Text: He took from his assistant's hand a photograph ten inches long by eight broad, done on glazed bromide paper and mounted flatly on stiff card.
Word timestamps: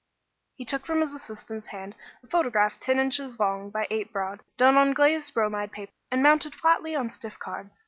He 0.55 0.65
took 0.65 0.87
from 0.87 1.01
his 1.01 1.13
assistant's 1.13 1.67
hand 1.67 1.93
a 2.23 2.27
photograph 2.27 2.79
ten 2.79 2.97
inches 2.97 3.39
long 3.39 3.69
by 3.69 3.85
eight 3.91 4.11
broad, 4.11 4.41
done 4.57 4.75
on 4.75 4.93
glazed 4.93 5.31
bromide 5.35 5.71
paper 5.71 5.93
and 6.09 6.23
mounted 6.23 6.55
flatly 6.55 6.95
on 6.95 7.11
stiff 7.11 7.37
card. 7.37 7.69